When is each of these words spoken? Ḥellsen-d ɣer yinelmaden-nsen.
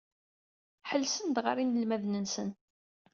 Ḥellsen-d 0.89 1.37
ɣer 1.45 1.57
yinelmaden-nsen. 1.59 2.49